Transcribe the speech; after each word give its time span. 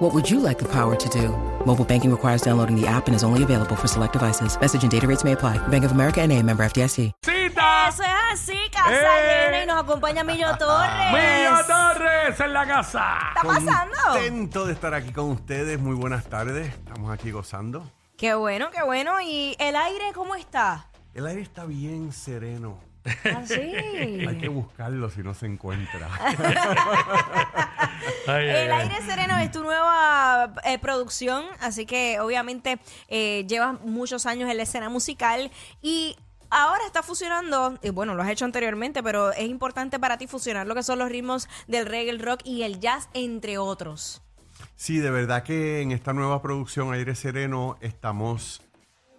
What 0.00 0.14
would 0.14 0.30
you 0.30 0.40
like 0.40 0.58
the 0.58 0.64
power 0.64 0.96
to 0.96 1.08
do? 1.10 1.28
Mobile 1.66 1.84
banking 1.84 2.10
requires 2.10 2.40
downloading 2.40 2.74
the 2.74 2.86
app 2.86 3.06
and 3.06 3.14
is 3.14 3.22
only 3.22 3.42
available 3.42 3.76
for 3.76 3.86
select 3.86 4.14
devices. 4.14 4.58
Message 4.58 4.82
and 4.82 4.90
data 4.90 5.06
rates 5.06 5.24
may 5.24 5.32
apply. 5.32 5.58
Bank 5.68 5.84
of 5.84 5.92
America 5.92 6.22
and 6.22 6.32
a 6.32 6.42
member 6.42 6.64
FDIC. 6.64 7.12
¡Cita! 7.22 7.88
Eso 7.88 8.02
es 8.02 8.08
así, 8.32 8.56
casa 8.72 8.92
¡Eh! 8.92 9.50
llena 9.50 9.62
y 9.62 9.66
nos 9.66 9.82
acompaña 9.82 10.24
Millo 10.24 10.56
Torres. 10.56 11.12
¡Millo 11.12 11.66
Torres 11.66 12.40
en 12.40 12.52
la 12.54 12.66
casa! 12.66 13.18
¿Está 13.36 13.42
pasando? 13.46 13.96
Contento 14.06 14.64
de 14.64 14.72
estar 14.72 14.94
aquí 14.94 15.12
con 15.12 15.32
ustedes. 15.32 15.78
Muy 15.78 15.96
buenas 15.96 16.24
tardes. 16.24 16.68
Estamos 16.68 17.12
aquí 17.12 17.30
gozando. 17.30 17.84
Qué 18.16 18.32
bueno, 18.32 18.70
qué 18.70 18.82
bueno. 18.82 19.20
¿Y 19.20 19.54
el 19.58 19.76
aire 19.76 20.12
cómo 20.14 20.34
está? 20.34 20.86
El 21.12 21.26
aire 21.26 21.42
está 21.42 21.66
bien 21.66 22.10
sereno. 22.12 22.78
Así. 23.36 23.54
Hay 23.54 24.38
que 24.40 24.48
buscarlo 24.48 25.10
si 25.10 25.22
no 25.22 25.34
se 25.34 25.44
encuentra. 25.44 26.08
Ay, 28.26 28.48
El 28.48 28.72
ay. 28.72 28.82
aire 28.82 29.02
sereno 29.06 29.38
es 29.38 29.50
tu 29.50 29.62
nueva 29.62 30.52
eh, 30.64 30.78
producción, 30.78 31.44
así 31.60 31.86
que 31.86 32.20
obviamente 32.20 32.78
eh, 33.08 33.44
llevas 33.48 33.80
muchos 33.80 34.26
años 34.26 34.50
en 34.50 34.56
la 34.56 34.62
escena 34.64 34.88
musical 34.88 35.50
y 35.80 36.16
ahora 36.50 36.84
está 36.84 37.02
fusionando, 37.02 37.78
y 37.82 37.90
bueno, 37.90 38.14
lo 38.14 38.22
has 38.22 38.30
hecho 38.30 38.44
anteriormente, 38.44 39.02
pero 39.02 39.32
es 39.32 39.48
importante 39.48 39.98
para 39.98 40.18
ti 40.18 40.26
fusionar 40.26 40.66
lo 40.66 40.74
que 40.74 40.82
son 40.82 40.98
los 40.98 41.08
ritmos 41.08 41.48
del 41.68 41.86
reggae, 41.86 42.10
el 42.10 42.18
rock 42.20 42.40
y 42.44 42.62
el 42.62 42.80
jazz, 42.80 43.08
entre 43.14 43.58
otros. 43.58 44.22
Sí, 44.76 44.98
de 44.98 45.10
verdad 45.10 45.42
que 45.42 45.80
en 45.80 45.92
esta 45.92 46.12
nueva 46.12 46.42
producción 46.42 46.92
Aire 46.92 47.14
Sereno 47.14 47.76
estamos, 47.80 48.62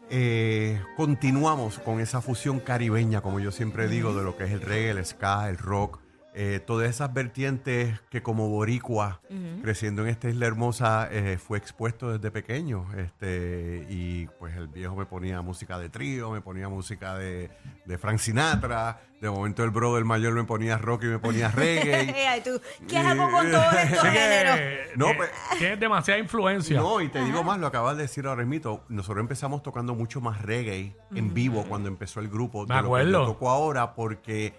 eh, 0.09 0.81
continuamos 0.97 1.80
con 1.80 2.00
esa 2.00 2.22
fusión 2.22 2.59
caribeña, 2.59 3.22
como 3.22 3.40
yo 3.40 3.52
siempre 3.52 3.88
digo, 3.88 4.14
de 4.14 4.23
lo 4.23 4.36
que 4.36 4.44
es 4.44 4.52
el 4.52 4.62
reggae, 4.62 4.90
el 4.92 5.06
ska, 5.06 5.47
el 5.50 5.58
rock, 5.58 6.00
eh, 6.34 6.62
todas 6.66 6.90
esas 6.90 7.14
vertientes 7.14 8.00
que 8.10 8.24
como 8.24 8.48
boricua, 8.48 9.20
creciendo 9.62 10.04
en 10.04 10.08
esta 10.10 10.30
isla 10.30 10.46
hermosa, 10.48 11.10
eh, 11.12 11.38
fue 11.38 11.58
expuesto 11.58 12.12
desde 12.18 12.32
pequeño. 12.32 12.86
Este, 12.98 13.86
y 13.90 14.28
pues 14.40 14.56
el 14.56 14.68
viejo 14.70 14.96
me 14.96 15.06
ponía 15.06 15.42
música 15.42 15.78
de 15.78 15.90
trío, 15.90 16.32
me 16.32 16.40
ponía 16.42 16.70
música 16.70 17.16
de, 17.18 17.50
de 17.86 17.98
Frank 17.98 18.20
Sinatra, 18.20 19.02
de 19.20 19.30
momento 19.30 19.64
el 19.64 19.72
brother 19.72 20.06
mayor 20.06 20.34
me 20.34 20.44
ponía 20.46 20.78
rock 20.78 21.04
y 21.04 21.08
me 21.08 21.20
ponía 21.20 21.50
reggae. 21.56 22.42
Tú, 22.44 22.62
¿qué 22.88 22.98
hago 22.98 23.30
con 23.30 23.52
todos 23.52 23.74
estos 23.84 24.02
géneros? 24.09 24.58
No, 24.96 25.08
que- 25.08 25.14
pues- 25.16 25.32
Tienes 25.58 25.80
demasiada 25.80 26.20
influencia. 26.20 26.80
No, 26.80 27.02
y 27.02 27.09
te 27.09 27.24
digo 27.26 27.44
más, 27.44 27.59
lo 27.59 27.68
acabas 27.68 27.98
de 27.98 28.04
decir 28.04 28.26
ahora 28.26 28.46
mismo. 28.46 28.84
Nosotros 28.90 29.22
empezamos 29.22 29.62
tocando 29.64 29.96
mucho 29.96 30.22
más 30.22 30.42
reggae 30.42 30.96
en 31.14 31.34
vivo 31.34 31.66
cuando 31.68 31.90
empezó 31.90 32.20
el 32.22 32.30
grupo. 32.30 32.66
Me 32.66 32.68
de 32.68 32.74
lo 32.76 32.82
que 32.82 32.86
acuerdo. 32.88 33.12
yo 33.12 33.26
toco 33.26 33.50
ahora 33.50 33.94
porque 33.96 34.54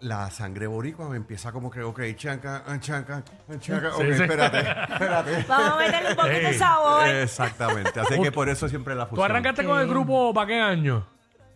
la 0.00 0.30
sangre 0.30 0.66
boricua 0.66 1.08
me 1.08 1.16
empieza 1.16 1.52
como 1.52 1.70
que, 1.70 1.82
ok, 1.82 2.00
chanca, 2.16 2.62
ah, 2.66 2.78
chanca, 2.78 3.22
ah, 3.48 3.54
chanca, 3.58 3.94
ok, 3.94 4.02
Sí, 4.02 4.14
sí. 4.14 4.22
espérate, 4.22 4.58
espérate. 4.58 5.44
Vamos 5.48 5.70
a 5.70 5.76
meterle 5.78 6.10
un 6.10 6.16
poquito 6.16 6.48
de 6.48 6.54
sabor. 6.54 7.06
Exactamente, 7.08 8.00
así 8.00 8.20
que 8.20 8.32
por 8.32 8.48
eso 8.48 8.68
siempre 8.68 8.94
la 8.94 9.04
¿Tú 9.04 9.10
fusión. 9.16 9.30
arrancaste 9.30 9.64
con 9.64 9.80
el 9.80 9.88
grupo 9.88 10.32
para 10.34 10.46
qué 10.46 10.60
año? 10.60 11.06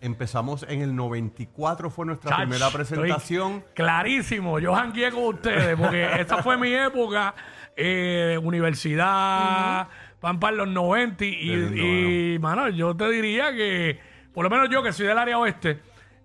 Empezamos 0.00 0.64
en 0.68 0.80
el 0.80 0.96
94, 0.96 1.90
fue 1.90 2.06
nuestra 2.06 2.30
Chach, 2.30 2.40
primera 2.40 2.70
presentación. 2.70 3.62
Clarísimo, 3.74 4.58
yo 4.58 4.74
jangueé 4.74 5.10
con 5.10 5.24
ustedes 5.24 5.76
porque 5.76 6.08
esa 6.20 6.42
fue 6.42 6.56
mi 6.56 6.72
época, 6.72 7.34
eh, 7.76 8.38
universidad, 8.42 9.88
pan 10.18 10.40
para 10.40 10.56
los 10.56 10.68
90 10.68 11.24
y, 11.24 11.30
Qué 11.30 11.44
lindo, 11.56 11.76
y, 11.76 12.38
mano, 12.38 12.68
yo 12.70 12.96
te 12.96 13.10
diría 13.10 13.52
que, 13.52 14.00
por 14.32 14.44
lo 14.44 14.50
menos 14.50 14.70
yo 14.70 14.82
que 14.82 14.92
soy 14.92 15.06
del 15.06 15.18
área 15.18 15.38
oeste, 15.38 15.80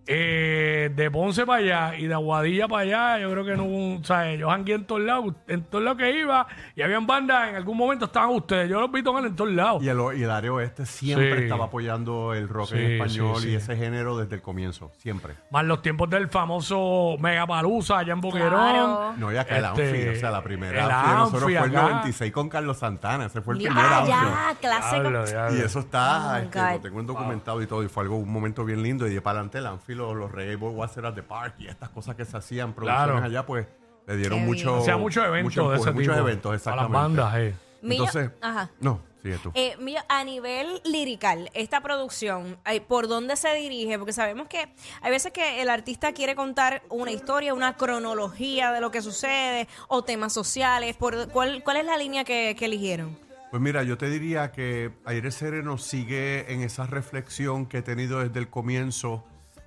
eh, 0.07 0.91
de 0.95 1.09
Ponce 1.11 1.45
para 1.45 1.59
allá 1.59 1.97
y 1.97 2.07
de 2.07 2.13
Aguadilla 2.13 2.67
para 2.67 2.81
allá, 2.83 3.19
yo 3.19 3.31
creo 3.31 3.45
que 3.45 3.55
no 3.55 3.63
hubo, 3.65 3.75
un- 3.77 4.01
o 4.01 4.03
sea, 4.05 4.33
yo 4.35 4.49
jangué 4.49 4.73
en 4.75 4.85
todos 4.85 5.01
lados, 5.01 5.33
en 5.47 5.63
todos 5.63 5.83
lados 5.83 5.97
que 5.99 6.19
iba 6.19 6.45
y 6.75 6.81
habían 6.81 7.07
bandas, 7.07 7.49
en 7.49 7.55
algún 7.55 7.77
momento 7.77 8.05
estaban 8.05 8.29
ustedes, 8.29 8.69
yo 8.69 8.79
los 8.81 8.91
vi 8.91 9.01
tocar 9.03 9.25
en 9.25 9.35
todos 9.35 9.51
lados. 9.51 9.83
Y 9.83 9.89
el, 9.89 9.97
y 10.17 10.23
el 10.23 10.31
área 10.31 10.53
oeste 10.53 10.85
siempre 10.85 11.37
Sí. 11.37 11.43
estaba 11.43 11.65
apoyando 11.65 12.33
el 12.33 12.47
rock 12.47 12.69
Sí, 12.69 12.75
en 12.77 12.91
español 12.93 13.35
sí, 13.37 13.43
sí. 13.43 13.49
y 13.49 13.55
ese 13.55 13.75
género 13.75 14.17
desde 14.17 14.35
el 14.35 14.41
comienzo, 14.41 14.91
siempre. 14.97 15.33
Más 15.51 15.65
los 15.65 15.81
tiempos 15.81 16.09
del 16.09 16.27
famoso 16.29 17.15
Megapalusa 17.19 17.99
allá 17.99 18.13
en 18.13 18.21
Boquerón. 18.21 18.49
Claro. 18.51 19.13
No, 19.17 19.31
ya 19.31 19.43
que 19.45 19.57
el 19.57 19.65
Este, 19.65 19.87
Anfi, 19.89 20.07
o 20.09 20.19
sea, 20.19 20.31
la 20.31 20.43
primera 20.43 20.85
el 20.85 20.91
Anfi 20.91 21.09
de 21.09 21.15
nosotros 21.15 21.43
Anfi 21.43 21.55
fue 21.57 21.67
el 21.67 21.75
acá. 21.75 21.81
96 21.89 22.31
con 22.31 22.49
Carlos 22.49 22.77
Santana, 22.77 23.25
ese 23.25 23.41
fue 23.41 23.55
el 23.55 23.61
primer 23.63 23.83
Anfi. 23.83 24.11
allá, 24.11 24.55
clásico. 24.61 25.55
Y 25.55 25.61
eso 25.61 25.79
está, 25.79 26.33
Oh, 26.33 26.37
este, 26.37 26.59
lo 26.73 26.79
tengo 26.81 26.99
en 26.99 27.07
documentado 27.07 27.61
y 27.61 27.67
todo, 27.67 27.83
y 27.83 27.87
fue 27.87 28.03
algo, 28.03 28.17
un 28.17 28.31
momento 28.31 28.63
bien 28.65 28.81
lindo. 28.83 29.07
Y 29.07 29.13
de 29.13 29.21
para 29.21 29.39
adelante 29.39 29.57
el 29.59 29.65
Anfi, 29.67 29.94
los, 29.95 30.15
los 30.15 30.31
Reggae 30.31 30.55
Boy 30.55 30.73
Watcher 30.75 31.05
at 31.07 31.13
the 31.15 31.23
Park 31.23 31.55
y 31.59 31.67
estas 31.67 31.89
cosas 31.89 32.15
que 32.15 32.25
se 32.25 32.37
hacían, 32.37 32.73
producciones 32.73 33.11
Claro. 33.13 33.25
allá, 33.25 33.45
pues 33.45 33.67
le 34.07 34.17
dieron 34.17 34.39
Qué 34.39 34.45
mucho. 34.45 34.69
bien. 34.71 34.81
Hacía 34.81 34.97
muchos 34.97 35.25
eventos 35.25 35.43
mucho 35.55 35.69
de 35.71 35.77
ese 35.77 35.89
empuje, 35.89 35.93
Muchos 36.07 36.15
tipo. 36.15 36.27
eventos, 36.27 36.49
A 36.49 36.53
las 36.53 36.61
exactamente. 36.61 36.97
bandas, 36.97 37.35
eh. 37.37 37.55
Millo- 37.81 38.05
Entonces, 38.05 38.31
Ajá. 38.41 38.69
no, 38.79 38.99
sigue 39.21 39.37
tú. 39.37 39.51
Eh, 39.53 39.75
Millo, 39.79 39.99
a 40.09 40.23
nivel 40.23 40.81
lirical, 40.85 41.49
esta 41.53 41.81
producción, 41.81 42.57
ay, 42.63 42.79
¿por 42.79 43.07
dónde 43.07 43.35
se 43.35 43.53
dirige? 43.53 43.97
Porque 43.99 44.13
sabemos 44.13 44.47
que 44.47 44.67
hay 45.01 45.11
veces 45.11 45.31
que 45.31 45.61
el 45.61 45.69
artista 45.69 46.11
quiere 46.13 46.35
contar 46.35 46.81
una 46.89 47.11
historia, 47.11 47.53
una 47.53 47.75
cronología 47.77 48.71
de 48.71 48.81
lo 48.81 48.89
que 48.91 49.01
sucede 49.01 49.67
o 49.87 50.03
temas 50.03 50.33
sociales. 50.33 50.95
¿Por, 50.97 51.29
cuál, 51.29 51.63
¿Cuál 51.63 51.77
es 51.77 51.85
la 51.85 51.97
línea 51.97 52.23
que, 52.23 52.55
que 52.57 52.65
eligieron? 52.65 53.17
Pues 53.51 53.61
mira, 53.61 53.83
yo 53.83 53.97
te 53.97 54.09
diría 54.09 54.51
que 54.51 54.91
Aire 55.05 55.31
Sereno 55.31 55.77
sigue 55.77 56.51
en 56.51 56.61
esa 56.61 56.87
reflexión 56.87 57.67
que 57.67 57.77
he 57.77 57.81
tenido 57.83 58.19
desde 58.19 58.39
el 58.39 58.49
comienzo 58.49 59.23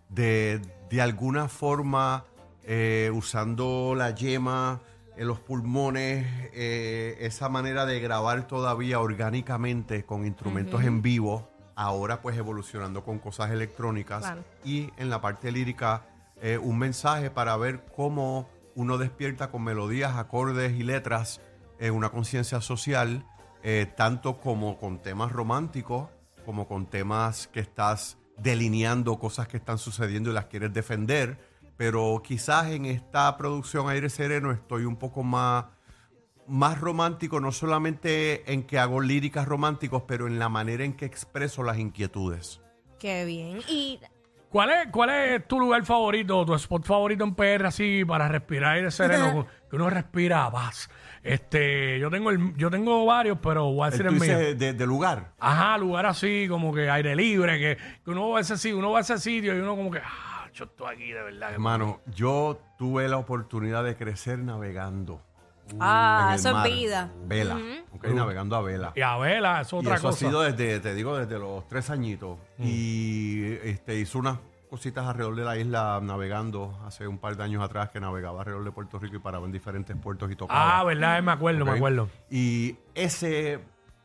de, 0.09 0.61
de 0.91 1.01
alguna 1.03 1.49
forma, 1.49 2.25
eh, 2.65 3.11
usando 3.15 3.95
la 3.97 4.11
yema 4.11 4.81
en 5.17 5.27
los 5.27 5.41
pulmones, 5.41 6.27
eh, 6.53 7.17
esa 7.21 7.49
manera 7.49 7.87
de 7.87 8.01
grabar 8.01 8.47
todavía 8.47 9.01
orgánicamente 9.01 10.05
con 10.05 10.25
instrumentos 10.27 10.85
en 10.85 11.03
vivo, 11.03 11.51
ahora 11.75 12.23
pues 12.23 12.37
evolucionando 12.37 13.05
con 13.05 13.19
cosas 13.19 13.51
electrónicas 13.51 14.21
Claro. 14.23 14.45
y 14.65 14.91
en 14.97 15.11
la 15.11 15.21
parte 15.21 15.51
lírica 15.51 16.07
eh, 16.41 16.57
un 16.59 16.79
mensaje 16.79 17.31
para 17.31 17.57
ver 17.57 17.85
cómo 17.97 18.49
uno 18.77 18.97
despierta 18.97 19.51
con 19.51 19.65
melodías, 19.65 20.17
acordes 20.17 20.73
y 20.79 20.85
letras 20.85 21.41
en 21.81 21.95
una 21.95 22.11
conciencia 22.11 22.61
social, 22.61 23.25
tanto 23.97 24.41
como 24.41 24.79
con 24.79 25.03
temas 25.03 25.31
románticos, 25.33 26.09
como 26.47 26.67
con 26.69 26.87
temas 26.87 27.49
que 27.49 27.61
estás 27.61 28.17
delineando 28.39 29.19
cosas 29.19 29.49
que 29.49 29.57
están 29.57 29.79
sucediendo 29.79 30.31
y 30.31 30.35
las 30.35 30.47
quieres 30.47 30.73
defender. 30.73 31.39
Pero 31.77 32.21
quizás 32.25 32.69
en 32.69 32.87
esta 32.87 33.37
producción 33.37 33.89
Aire 33.89 34.11
Sereno 34.11 34.51
estoy 34.51 34.85
un 34.85 34.97
poco 34.97 35.23
más, 35.23 35.67
más 36.47 36.81
romántico, 36.81 37.41
no 37.41 37.53
solamente 37.53 38.53
en 38.53 38.65
que 38.65 38.79
hago 38.79 39.01
líricas 39.01 39.47
románticos, 39.47 40.03
pero 40.07 40.27
en 40.27 40.39
la 40.39 40.49
manera 40.49 40.85
en 40.85 40.95
que 40.95 41.05
expreso 41.05 41.63
las 41.63 41.79
inquietudes. 41.79 42.61
Qué 42.99 43.25
bien. 43.25 43.61
Y 43.69 44.01
¿Cuál 44.51 44.71
es, 44.71 44.89
¿Cuál 44.91 45.11
es 45.11 45.47
tu 45.47 45.61
lugar 45.61 45.85
favorito, 45.85 46.45
tu 46.47 46.55
spot 46.55 46.85
favorito 46.85 47.25
en 47.25 47.35
PR 47.35 47.67
así 47.67 48.05
para 48.05 48.29
respirar 48.29 48.77
aire 48.77 48.91
sereno? 48.91 49.47
que 49.69 49.77
uno 49.77 49.91
respira 49.91 50.51
paz. 50.51 50.89
Este, 51.23 51.99
yo 51.99 52.11
tengo 52.11 52.31
el, 52.31 52.57
yo 52.57 52.71
tengo 52.71 53.05
varios, 53.05 53.39
pero 53.43 53.67
voy 53.73 53.87
a 53.87 53.91
decir 53.91 54.07
Tú 54.07 54.15
el 54.15 54.21
mío. 54.21 54.39
de, 54.55 54.73
de 54.73 54.87
lugar. 54.87 55.33
Ajá, 55.39 55.77
lugar 55.77 56.07
así, 56.07 56.47
como 56.49 56.73
que 56.73 56.89
aire 56.89 57.15
libre, 57.15 57.59
que, 57.59 57.77
que 58.03 58.11
uno 58.11 58.31
va 58.31 58.39
a 58.39 58.41
ese 58.41 58.57
sitio, 58.57 58.79
uno 58.79 58.93
va 58.93 58.99
a 58.99 59.01
ese 59.03 59.19
sitio 59.19 59.55
y 59.55 59.59
uno 59.61 59.77
como 59.77 59.91
que, 59.91 59.99
ah, 59.99 60.49
yo 60.55 60.65
estoy 60.65 60.95
aquí 60.95 61.13
de 61.13 61.23
verdad. 61.23 61.53
Hermano, 61.53 62.01
yo 62.15 62.59
tuve 62.79 63.09
la 63.09 63.19
oportunidad 63.19 63.85
de 63.85 63.97
crecer 63.97 64.39
navegando. 64.39 65.23
Ah, 65.81 66.33
eso 66.35 66.57
es 66.65 66.73
vida. 66.73 67.11
Vela. 67.27 67.59
ok, 67.93 68.07
navegando 68.09 68.57
a 68.57 68.63
vela. 68.63 68.93
Y 68.97 69.01
a 69.03 69.17
vela, 69.19 69.61
es 69.61 69.73
Y 69.73 69.77
otra 69.77 69.95
eso 69.97 70.09
cosa. 70.09 70.27
ha 70.27 70.29
sido 70.29 70.43
desde, 70.43 70.81
te 70.81 70.95
digo, 70.95 71.17
desde 71.17 71.39
los 71.39 71.67
tres 71.69 71.91
añitos. 71.91 72.39
Y 72.59 73.55
este, 73.65 73.99
hizo 73.99 74.19
unas 74.19 74.39
cositas 74.69 75.07
alrededor 75.07 75.35
de 75.37 75.45
la 75.45 75.57
isla 75.57 75.99
navegando 76.03 76.79
hace 76.87 77.07
un 77.09 77.19
par 77.19 77.37
de 77.37 77.43
años 77.43 77.63
atrás 77.63 77.89
que 77.91 78.01
navegaba 78.01 78.41
alrededor 78.41 78.65
de 78.65 78.73
Puerto 78.73 78.99
Rico 78.99 79.17
y 79.17 79.19
paraba 79.19 79.47
en 79.47 79.53
diferentes 79.53 79.97
puertos 79.97 80.31
y 80.31 80.37
tocaba. 80.37 80.79
Ah, 80.79 80.85
verdad, 80.85 81.23
me 81.23 81.33
acuerdo, 81.33 81.65
¿ok? 81.65 81.71
me 81.71 81.77
acuerdo. 81.77 82.09
Y 82.31 82.77
ese, 82.95 83.61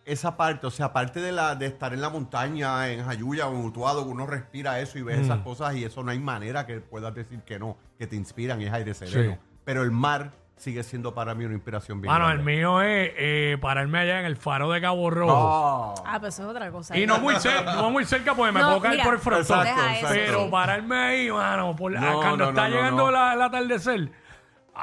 esa 0.05 0.37
parte, 0.37 0.65
o 0.67 0.71
sea, 0.71 0.87
aparte 0.87 1.19
de, 1.19 1.31
la, 1.33 1.55
de 1.55 1.65
estar 1.65 1.93
en 1.93 2.01
la 2.01 2.09
montaña, 2.09 2.89
en 2.89 3.03
Jayuya 3.03 3.47
o 3.47 3.55
en 3.55 3.65
Utuado, 3.65 4.03
uno 4.03 4.25
respira 4.25 4.79
eso 4.79 4.97
y 4.97 5.01
ve 5.01 5.19
esas 5.19 5.39
cosas 5.41 5.75
y 5.75 5.83
eso 5.83 6.01
no 6.03 6.11
hay 6.11 6.19
manera 6.19 6.65
que 6.65 6.79
puedas 6.79 7.13
decir 7.13 7.41
que 7.41 7.59
no, 7.59 7.77
que 7.97 8.07
te 8.07 8.15
inspiran, 8.15 8.61
es 8.61 8.71
aire 8.71 8.93
sereno. 8.93 9.33
Sí. 9.33 9.39
Pero 9.65 9.83
el 9.83 9.91
mar 9.91 10.31
sigue 10.57 10.83
siendo 10.83 11.13
para 11.13 11.35
mí 11.35 11.43
una 11.45 11.55
inspiración 11.55 11.99
bien 12.01 12.11
Mano, 12.11 12.25
el 12.29 12.35
grande. 12.37 12.51
mío 12.55 12.81
es 12.81 13.11
eh, 13.17 13.57
pararme 13.59 13.99
allá 13.99 14.19
en 14.21 14.25
el 14.25 14.37
faro 14.37 14.71
de 14.71 14.79
Cabo 14.79 15.09
Rojo. 15.09 15.33
Oh. 15.35 15.95
Ah, 16.05 16.19
pues 16.19 16.33
eso 16.35 16.43
es 16.43 16.49
otra 16.49 16.71
cosa. 16.71 16.97
Y 16.97 17.05
no 17.05 17.19
muy 17.19 17.35
cerca, 17.35 17.75
no 17.75 17.89
muy 17.91 18.05
cerca 18.05 18.33
porque 18.33 18.51
me 18.53 18.59
No, 18.61 18.67
puedo 18.67 18.81
caer 18.81 18.93
mira, 18.93 19.03
por 19.03 19.13
el 19.15 19.19
frontón. 19.19 19.59
Exacto, 19.59 19.81
Deja 19.81 19.97
eso. 19.97 20.07
exacto. 20.13 20.23
Pero 20.39 20.49
pararme 20.51 20.95
ahí, 20.95 21.31
mano, 21.31 21.75
por 21.75 21.91
No, 21.91 22.13
cuando 22.17 22.37
no, 22.37 22.49
está 22.49 22.69
no, 22.69 22.75
llegando 22.75 23.05
no. 23.05 23.11
la- 23.11 23.33
el 23.33 23.41
atardecer. 23.41 24.11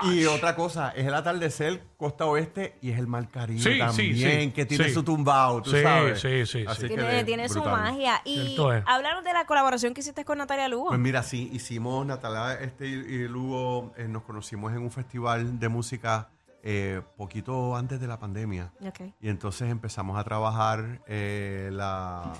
Y 0.02 0.24
otra 0.26 0.54
cosa, 0.54 0.90
es 0.90 1.04
el 1.06 1.14
atardecer 1.14 1.82
costa 1.96 2.24
oeste 2.26 2.78
y 2.80 2.90
es 2.92 2.98
el 2.98 3.06
mar 3.08 3.28
Caribe 3.28 3.60
Sí, 3.60 3.72
sí, 3.72 3.78
también, 3.78 4.48
sí, 4.48 4.52
que 4.52 4.64
tiene 4.66 4.84
sí. 4.84 4.94
su 4.94 5.02
tumbao, 5.02 5.62
tú 5.62 5.70
Sí, 5.72 5.82
sabes. 5.82 6.20
sí, 6.20 6.46
sí, 6.46 6.64
Así 6.66 6.82
sí. 6.82 6.88
que 6.88 6.94
Tiene, 6.94 7.18
es 7.20 7.26
tiene 7.26 7.48
su 7.48 7.54
brutal. 7.60 7.72
magia. 7.80 8.22
Y 8.24 8.34
Cierto 8.46 8.72
es. 8.72 8.84
háblanos 8.86 9.24
de 9.24 9.32
la 9.32 9.46
colaboración 9.46 9.92
que 9.92 10.00
hiciste 10.00 10.24
con 10.24 10.38
Natalia 10.38 10.68
Lugo. 10.68 10.88
Pues 10.88 11.00
mira, 11.00 11.22
sí, 11.24 11.50
hicimos, 11.52 12.06
Natalia 12.06 12.54
este, 12.60 12.86
y 12.86 12.92
y 12.92 13.28
Lugo, 13.28 13.92
eh, 13.96 14.06
nos 14.06 14.22
conocimos 14.22 14.72
en 14.72 14.78
un 14.78 14.90
festival 14.92 15.58
de 15.58 15.68
música 15.68 16.28
eh, 16.62 17.02
poquito 17.16 17.74
antes 17.74 17.98
de 18.00 18.06
la 18.06 18.18
pandemia. 18.20 18.72
Ok. 18.86 19.00
Y 19.20 19.28
entonces 19.28 19.70
empezamos 19.70 20.16
a 20.18 20.22
trabajar 20.24 21.00
eh, 21.08 21.70
la, 21.72 22.32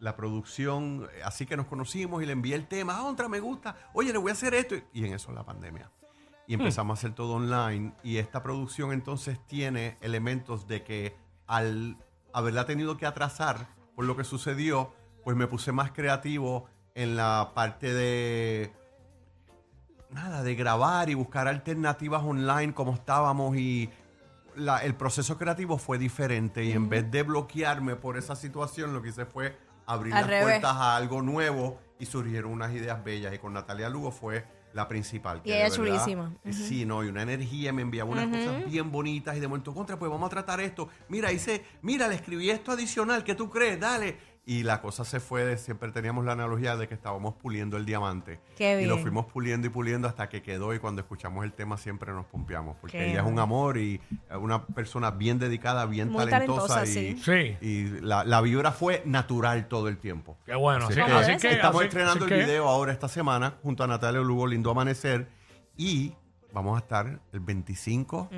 la 0.00 0.16
producción, 0.16 1.08
así 1.24 1.46
que 1.46 1.56
nos 1.56 1.66
conocimos 1.66 2.22
y 2.22 2.26
le 2.26 2.32
envié 2.32 2.56
el 2.56 2.66
tema, 2.66 2.96
ah, 2.96 3.04
otra 3.04 3.28
me 3.28 3.38
gusta, 3.38 3.76
oye, 3.92 4.12
le 4.12 4.18
voy 4.18 4.30
a 4.30 4.32
hacer 4.32 4.54
esto. 4.54 4.74
Y 4.92 5.04
en 5.04 5.12
eso 5.14 5.30
la 5.30 5.44
pandemia. 5.44 5.88
Y 6.50 6.54
empezamos 6.54 6.98
a 6.98 7.00
hacer 7.00 7.14
todo 7.14 7.34
online. 7.34 7.92
Y 8.02 8.16
esta 8.16 8.42
producción 8.42 8.92
entonces 8.92 9.38
tiene 9.46 9.96
elementos 10.00 10.66
de 10.66 10.82
que 10.82 11.14
al 11.46 11.96
haberla 12.32 12.66
tenido 12.66 12.96
que 12.96 13.06
atrasar 13.06 13.68
por 13.94 14.04
lo 14.04 14.16
que 14.16 14.24
sucedió, 14.24 14.92
pues 15.22 15.36
me 15.36 15.46
puse 15.46 15.70
más 15.70 15.92
creativo 15.92 16.66
en 16.96 17.14
la 17.16 17.52
parte 17.54 17.94
de 17.94 18.72
nada, 20.10 20.42
de 20.42 20.56
grabar 20.56 21.08
y 21.08 21.14
buscar 21.14 21.46
alternativas 21.46 22.24
online 22.24 22.74
como 22.74 22.94
estábamos 22.94 23.56
y 23.56 23.88
la- 24.56 24.78
el 24.84 24.96
proceso 24.96 25.38
creativo 25.38 25.78
fue 25.78 25.98
diferente 25.98 26.64
y 26.64 26.72
en 26.72 26.88
vez 26.88 27.08
de 27.12 27.22
bloquearme 27.22 27.94
por 27.94 28.16
esa 28.16 28.34
situación, 28.34 28.92
lo 28.92 29.02
que 29.02 29.10
hice 29.10 29.24
fue 29.24 29.56
abrir 29.86 30.12
Al 30.14 30.22
las 30.22 30.30
revés. 30.30 30.44
puertas 30.46 30.72
a 30.76 30.96
algo 30.96 31.22
nuevo 31.22 31.78
y 32.00 32.06
surgieron 32.06 32.50
unas 32.50 32.72
ideas 32.72 33.04
bellas 33.04 33.32
y 33.32 33.38
con 33.38 33.52
Natalia 33.52 33.88
Lugo 33.88 34.10
fue 34.10 34.44
la 34.72 34.88
principal. 34.88 35.42
que 35.42 35.50
Y 35.50 35.52
ella 35.52 35.66
es 35.66 35.74
chulísima. 35.74 36.32
Sí, 36.50 36.84
no, 36.84 37.04
y 37.04 37.08
una 37.08 37.22
energía, 37.22 37.72
me 37.72 37.82
enviaba 37.82 38.10
unas 38.10 38.28
cosas 38.28 38.70
bien 38.70 38.90
bonitas 38.90 39.36
y 39.36 39.40
de 39.40 39.48
momento 39.48 39.74
contra, 39.74 39.98
pues 39.98 40.10
vamos 40.10 40.26
a 40.26 40.30
tratar 40.30 40.60
esto. 40.60 40.88
Mira, 41.08 41.32
hice, 41.32 41.64
mira, 41.82 42.08
le 42.08 42.14
escribí 42.14 42.50
esto 42.50 42.72
adicional, 42.72 43.24
¿qué 43.24 43.34
tú 43.34 43.50
crees? 43.50 43.78
Dale. 43.78 44.29
Y 44.46 44.62
la 44.64 44.80
cosa 44.80 45.04
se 45.04 45.20
fue, 45.20 45.44
de- 45.44 45.58
siempre 45.58 45.92
teníamos 45.92 46.24
la 46.24 46.32
analogía 46.32 46.74
de 46.76 46.88
que 46.88 46.94
estábamos 46.94 47.34
puliendo 47.34 47.76
el 47.76 47.84
diamante. 47.84 48.40
Qué 48.56 48.80
Y 48.82 48.86
lo 48.86 48.94
bien. 48.94 49.02
fuimos 49.06 49.26
puliendo 49.26 49.66
y 49.66 49.70
puliendo 49.70 50.08
hasta 50.08 50.28
que 50.28 50.42
quedó 50.42 50.74
y 50.74 50.78
cuando 50.80 51.02
escuchamos 51.02 51.44
el 51.44 51.52
tema 51.52 51.76
siempre 51.76 52.10
nos 52.12 52.24
pompeamos. 52.26 52.76
Porque 52.80 52.98
Qué 52.98 53.10
ella 53.10 53.20
es 53.20 53.26
un 53.26 53.38
amor 53.38 53.76
y 53.76 54.00
una 54.40 54.66
persona 54.66 55.10
bien 55.12 55.38
dedicada, 55.38 55.84
bien 55.86 56.08
Muy 56.08 56.24
talentosa. 56.24 56.74
talentosa, 56.80 57.00
y, 57.00 57.16
sí. 57.18 57.22
Sí. 57.22 57.56
y 57.60 58.00
la, 58.00 58.24
la 58.24 58.40
vibra 58.40 58.72
fue 58.72 59.02
natural 59.04 59.68
todo 59.68 59.88
el 59.88 59.98
tiempo. 59.98 60.36
Qué 60.46 60.54
bueno. 60.56 60.86
Así 60.86 60.98
Así, 61.00 61.10
que 61.12 61.16
así 61.16 61.36
que 61.36 61.52
estamos 61.52 61.76
así- 61.80 61.88
estrenando 61.88 62.24
así 62.24 62.34
el 62.34 62.40
que- 62.40 62.46
video 62.46 62.66
ahora 62.68 62.92
esta 62.92 63.08
semana 63.08 63.58
junto 63.62 63.84
a 63.84 63.86
Natalia 63.86 64.20
Lugo, 64.22 64.46
Lindo 64.46 64.70
Amanecer. 64.70 65.28
Y 65.76 66.14
vamos 66.52 66.76
a 66.76 66.80
estar 66.80 67.20
el 67.32 67.40
25 67.40 68.28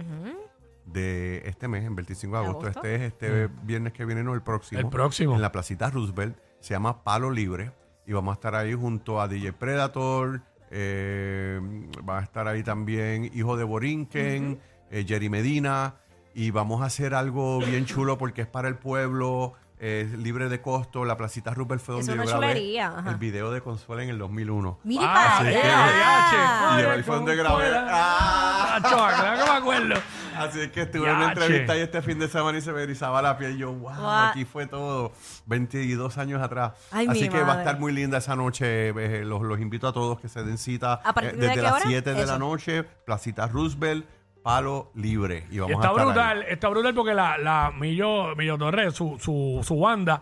de 0.85 1.43
este 1.47 1.69
mes, 1.69 1.85
el 1.85 1.95
25 1.95 2.37
de 2.37 2.43
¿De 2.43 2.49
agosto. 2.49 2.67
agosto? 2.69 2.81
Este 2.89 2.95
es 2.97 3.03
este 3.13 3.49
viernes 3.63 3.93
que 3.93 4.05
viene, 4.05 4.23
no 4.23 4.35
el 4.35 4.43
próximo. 4.43 4.81
El 4.81 4.89
próximo. 4.89 5.35
En 5.35 5.43
la 5.43 5.53
placita 5.53 5.91
Roosevelt. 5.91 6.37
Se 6.61 6.75
llama 6.75 7.03
Palo 7.05 7.31
Libre. 7.31 7.73
Y 8.07 8.13
vamos 8.13 8.33
a 8.33 8.35
estar 8.35 8.55
ahí 8.55 8.75
junto 8.75 9.21
a 9.21 9.29
DJ 9.29 9.53
Predator. 9.53 10.43
eh, 10.71 11.61
va 12.09 12.19
a 12.19 12.23
estar 12.23 12.49
ahí 12.49 12.63
también 12.63 13.31
Hijo 13.35 13.57
de 13.57 13.65
Borinquen, 13.65 14.59
eh, 14.91 15.05
Jerry 15.07 15.29
Medina. 15.29 15.97
Y 16.35 16.51
vamos 16.51 16.81
a 16.83 16.87
hacer 16.87 17.15
algo 17.15 17.59
bien 17.61 17.85
chulo 17.85 18.17
porque 18.19 18.43
es 18.43 18.47
para 18.49 18.69
el 18.69 18.77
pueblo. 18.77 19.53
es 19.79 20.13
libre 20.13 20.49
de 20.49 20.61
costo. 20.63 21.05
La 21.05 21.17
placita 21.17 21.53
Roosevelt 21.53 21.83
fue 21.83 21.99
Es 21.99 22.07
donde 22.07 22.23
una 22.23 22.31
yo 22.31 22.39
grabé 22.39 22.81
ajá. 22.81 23.11
el 23.11 23.17
video 23.17 23.51
de 23.51 23.61
Consuela 23.61 24.03
en 24.05 24.11
el 24.11 24.19
2001. 24.19 24.79
Mira 24.85 25.03
Ah, 25.05 25.39
para 25.39 25.51
sí, 25.51 25.57
allá. 25.57 26.79
Y 26.79 26.83
de 26.83 26.89
ahí 26.91 27.03
fue 27.03 27.17
donde 27.17 27.35
grabé. 27.37 27.65
Ah. 27.75 28.77
Acho, 28.77 28.97
claro 28.97 29.45
que 29.45 29.51
me 29.51 29.57
acuerdo. 29.59 29.95
Así 30.37 30.61
es 30.61 30.71
que 30.73 30.83
estuve 30.83 31.09
en 31.09 31.17
una 31.17 31.29
entrevista 31.33 31.77
y 31.77 31.81
este 31.81 32.03
fin 32.03 32.19
de 32.19 32.29
semana 32.29 32.59
y 32.59 32.61
se 32.61 32.73
me 32.73 32.83
erizaba 32.83 33.21
la 33.23 33.37
piel. 33.39 33.57
Y 33.57 33.59
yo, 33.59 33.73
wow, 33.73 33.95
Guau. 33.95 34.29
aquí 34.31 34.45
fue 34.45 34.67
todo 34.67 35.13
22 35.47 36.19
años 36.19 36.43
atrás. 36.43 36.73
Ay, 36.91 37.07
Así 37.09 37.29
que 37.29 37.43
va 37.43 37.55
a 37.55 37.59
estar 37.59 37.79
muy 37.79 37.93
linda 37.93 38.19
esa 38.19 38.37
noche. 38.37 38.89
eh, 38.91 39.25
los, 39.25 39.43
los 39.43 39.61
invito 39.61 39.89
a 39.89 39.93
todos 39.93 40.21
que 40.21 40.29
se 40.29 40.43
den 40.43 40.59
cita 40.59 40.95
¿A 41.05 41.13
partir 41.13 41.33
eh, 41.33 41.37
de 41.37 41.41
desde 41.43 41.55
qué 41.55 41.63
las 41.63 41.73
hora? 41.73 41.83
7 41.87 42.15
de 42.15 42.27
la 42.27 42.39
noche, 42.39 42.83
Placita 42.85 43.47
Roosevelt, 43.47 44.07
Palo 44.43 44.91
Libre. 44.95 45.47
Y 45.51 45.57
Y 45.57 45.59
vamos 45.61 45.75
está 45.77 45.89
a 45.89 45.91
estar 45.91 45.99
ahí. 46.01 46.05
brutal, 46.13 46.43
está 46.49 46.69
brutal 46.69 46.95
porque 46.95 47.15
la, 47.15 47.39
la 47.39 47.71
Millo, 47.79 48.35
Millo 48.37 48.59
Torres, 48.59 48.95
su, 48.95 49.19
su, 49.21 49.61
su 49.63 49.79
banda, 49.79 50.21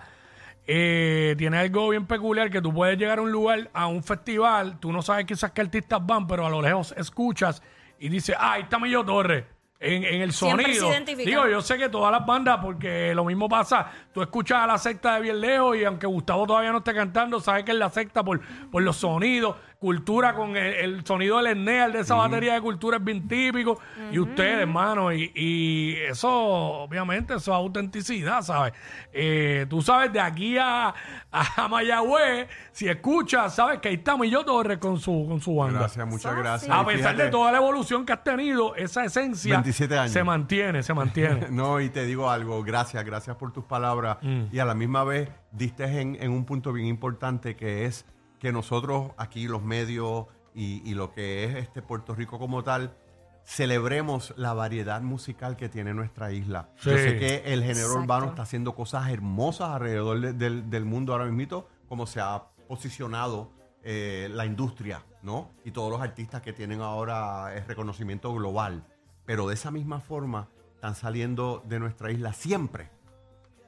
eh, 0.66 1.34
tiene 1.38 1.58
algo 1.58 1.88
bien 1.88 2.06
peculiar 2.06 2.50
que 2.50 2.60
tú 2.60 2.72
puedes 2.72 2.98
llegar 2.98 3.18
a 3.18 3.22
un 3.22 3.32
lugar, 3.32 3.70
a 3.72 3.86
un 3.86 4.02
festival, 4.04 4.78
tú 4.78 4.92
no 4.92 5.02
sabes 5.02 5.24
quizás 5.24 5.50
qué 5.52 5.62
artistas 5.62 6.04
van, 6.04 6.26
pero 6.26 6.46
a 6.46 6.50
lo 6.50 6.60
lejos 6.62 6.94
escuchas 6.96 7.62
y 7.98 8.08
dices, 8.08 8.36
ah, 8.38 8.52
ahí 8.52 8.62
está 8.62 8.78
Millo 8.78 9.04
Torres. 9.04 9.44
En, 9.82 10.04
en 10.04 10.20
el 10.20 10.32
Siempre 10.34 10.74
sonido. 10.74 10.92
se. 11.06 11.16
Digo, 11.16 11.48
yo 11.48 11.62
sé 11.62 11.78
que 11.78 11.88
todas 11.88 12.12
las 12.12 12.26
bandas, 12.26 12.58
porque 12.62 13.14
lo 13.14 13.24
mismo 13.24 13.48
pasa, 13.48 13.90
tú 14.12 14.20
escuchas 14.20 14.58
a 14.58 14.66
la 14.66 14.76
secta 14.76 15.14
de 15.14 15.22
bien 15.22 15.40
lejos 15.40 15.74
y 15.74 15.84
aunque 15.84 16.06
Gustavo 16.06 16.46
todavía 16.46 16.70
no 16.70 16.78
esté 16.78 16.92
cantando, 16.92 17.40
sabes 17.40 17.64
que 17.64 17.70
es 17.72 17.78
la 17.78 17.88
secta 17.88 18.22
por, 18.22 18.42
por 18.70 18.82
los 18.82 18.96
sonidos, 18.96 19.56
cultura 19.78 20.34
con 20.34 20.54
el, 20.54 20.74
el 20.74 21.06
sonido 21.06 21.38
del 21.38 21.46
Enneal, 21.46 21.92
de 21.94 22.00
esa 22.00 22.14
batería 22.14 22.52
de 22.52 22.60
cultura 22.60 22.98
es 22.98 23.04
bien 23.04 23.26
típico. 23.26 23.80
Y 24.12 24.18
ustedes, 24.18 24.58
hermano, 24.58 25.14
y, 25.14 25.32
y 25.34 25.94
eso, 25.96 26.30
obviamente, 26.30 27.32
eso 27.36 27.50
es 27.50 27.56
autenticidad, 27.56 28.42
¿sabes? 28.42 28.74
Eh, 29.14 29.64
tú 29.70 29.80
sabes, 29.80 30.12
de 30.12 30.20
aquí 30.20 30.58
a, 30.58 30.92
a 31.32 31.68
Mayagüez, 31.68 32.48
si 32.72 32.86
escuchas, 32.86 33.54
sabes 33.54 33.78
que 33.78 33.88
ahí 33.88 33.94
está 33.94 34.18
Millo 34.18 34.44
Torres 34.44 34.76
con 34.76 35.00
su, 35.00 35.24
con 35.26 35.40
su 35.40 35.56
banda. 35.56 35.78
Gracias, 35.80 36.06
muchas 36.06 36.32
Eso 36.32 36.42
gracias. 36.42 36.70
A 36.70 36.82
Y 36.82 36.84
pesar 36.84 36.98
fíjate, 36.98 37.22
de 37.22 37.30
toda 37.30 37.50
la 37.50 37.56
evolución 37.56 38.04
que 38.04 38.12
has 38.12 38.22
tenido, 38.22 38.74
esa 38.76 39.04
esencia 39.06 39.56
27 39.70 39.98
años. 39.98 40.12
se 40.12 40.24
mantiene, 40.24 40.82
se 40.82 40.94
mantiene. 40.94 41.46
No, 41.50 41.80
y 41.80 41.88
te 41.90 42.04
digo 42.04 42.30
algo, 42.30 42.62
gracias, 42.62 43.04
gracias 43.04 43.36
por 43.36 43.52
tus 43.52 43.64
palabras. 43.64 44.18
Mm. 44.22 44.44
Y 44.52 44.58
a 44.58 44.64
la 44.64 44.74
misma 44.74 45.04
vez 45.04 45.28
diste 45.52 45.84
en, 46.00 46.16
en 46.20 46.30
un 46.30 46.44
punto 46.44 46.72
bien 46.72 46.86
importante 46.88 47.56
que 47.56 47.84
es 47.86 48.04
que 48.38 48.52
nosotros 48.52 49.12
aquí, 49.16 49.46
los 49.48 49.62
medios 49.62 50.26
y, 50.54 50.82
y 50.88 50.94
lo 50.94 51.12
que 51.12 51.44
es 51.44 51.54
este 51.56 51.82
Puerto 51.82 52.14
Rico 52.14 52.38
como 52.38 52.62
tal, 52.62 52.96
celebremos 53.44 54.32
la 54.36 54.52
variedad 54.54 55.00
musical 55.02 55.56
que 55.56 55.68
tiene 55.68 55.92
nuestra 55.94 56.32
isla. 56.32 56.68
Yo 56.82 56.92
sé 56.96 57.18
que 57.18 57.36
el 57.52 57.60
género 57.62 57.86
Exacto. 57.86 57.98
urbano 58.00 58.26
está 58.26 58.42
haciendo 58.42 58.74
cosas 58.74 59.08
hermosas 59.10 59.70
alrededor 59.70 60.20
de- 60.20 60.32
del, 60.32 60.70
del 60.70 60.84
mundo 60.84 61.12
ahora 61.12 61.24
mismo, 61.26 61.66
como 61.88 62.06
se 62.06 62.20
ha 62.20 62.42
posicionado 62.68 63.52
eh, 63.82 64.28
la 64.32 64.44
industria, 64.46 65.02
¿no? 65.22 65.50
Y 65.64 65.70
todos 65.70 65.90
los 65.90 66.00
artistas 66.00 66.42
que 66.42 66.52
tienen 66.52 66.80
ahora 66.80 67.54
el 67.56 67.64
reconocimiento 67.66 68.32
global. 68.34 68.84
Pero 69.30 69.46
de 69.46 69.54
esa 69.54 69.70
misma 69.70 70.00
forma 70.00 70.48
están 70.74 70.96
saliendo 70.96 71.62
de 71.68 71.78
nuestra 71.78 72.10
isla 72.10 72.32
siempre 72.32 72.90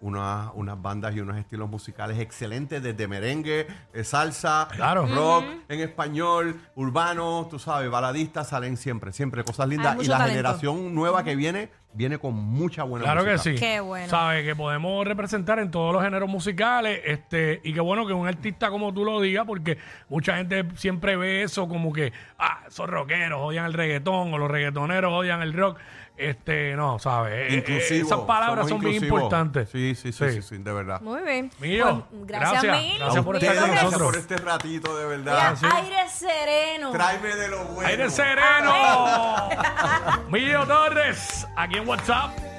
unas, 0.00 0.50
unas 0.54 0.82
bandas 0.82 1.14
y 1.14 1.20
unos 1.20 1.36
estilos 1.36 1.70
musicales 1.70 2.18
excelentes, 2.18 2.82
desde 2.82 3.06
merengue, 3.06 3.68
eh, 3.92 4.02
salsa, 4.02 4.66
Claro. 4.72 5.06
rock 5.06 5.44
en 5.68 5.78
español, 5.78 6.60
urbano, 6.74 7.46
tú 7.48 7.60
sabes, 7.60 7.88
baladistas, 7.88 8.48
salen 8.48 8.76
siempre, 8.76 9.12
siempre 9.12 9.44
cosas 9.44 9.68
lindas. 9.68 9.98
Y 10.02 10.06
la 10.08 10.18
talento. 10.18 10.30
generación 10.32 10.92
nueva 10.96 11.22
que 11.22 11.36
viene, 11.36 11.70
viene 11.94 12.18
con 12.18 12.34
mucha 12.34 12.84
buena 12.84 13.04
Claro 13.04 13.24
que 13.24 13.38
sí. 13.38 13.54
Qué 13.54 13.80
bueno. 13.80 14.08
Sabes 14.08 14.44
que 14.44 14.56
podemos 14.56 15.06
representar 15.06 15.58
en 15.58 15.70
todos 15.70 15.92
los 15.92 16.02
géneros 16.02 16.28
musicales, 16.28 17.00
este, 17.04 17.60
y 17.64 17.72
qué 17.74 17.80
bueno 17.80 18.06
que 18.06 18.12
un 18.12 18.26
artista 18.26 18.70
como 18.70 18.92
tú 18.94 19.04
lo 19.04 19.20
digas, 19.20 19.44
porque 19.46 19.78
mucha 20.08 20.36
gente 20.36 20.64
siempre 20.76 21.16
ve 21.16 21.42
eso 21.42 21.68
como 21.68 21.92
que, 21.92 22.12
ah, 22.38 22.60
esos 22.66 22.88
rockeros 22.88 23.40
odian 23.42 23.66
el 23.66 23.72
reggaetón, 23.74 24.32
o 24.32 24.38
los 24.38 24.50
reggaetoneros 24.50 25.12
odian 25.12 25.42
el 25.42 25.52
rock. 25.52 25.78
Este, 26.14 26.76
no, 26.76 26.98
¿sabes? 26.98 27.32
Eh, 27.32 27.46
eh, 27.48 27.56
Inclusivo. 27.56 28.06
esas 28.06 28.20
palabras 28.26 28.68
son 28.68 28.80
bien 28.80 28.92
inclusivos. 28.94 29.18
importantes. 29.22 29.70
Sí, 29.70 29.94
sí, 29.94 30.12
sí, 30.12 30.30
sí, 30.30 30.42
sí, 30.42 30.58
de 30.58 30.72
verdad. 30.72 31.00
Muy 31.00 31.22
bien. 31.22 31.50
Mío, 31.58 32.06
Pues, 32.10 32.26
gracias, 32.26 32.62
gracias, 32.62 32.82
mil. 32.82 32.98
gracias 32.98 33.24
por 33.24 33.36
estar 33.36 33.54
con 33.56 33.64
gracias. 33.64 33.84
nosotros. 33.84 34.10
por 34.12 34.20
este 34.20 34.36
ratito, 34.36 34.96
de 34.98 35.16
Mira, 35.18 35.32
verdad. 35.32 35.58
aire 35.74 36.08
sereno. 36.10 36.92
Tráeme 36.92 37.28
de 37.34 37.48
lo 37.48 37.64
bueno. 37.64 37.88
¡Aire 37.88 38.10
sereno! 38.10 38.72
Millo 40.28 40.66
Torres, 40.66 41.46
aquí 41.56 41.76
en 41.78 41.81
what's 41.86 42.08
up? 42.08 42.51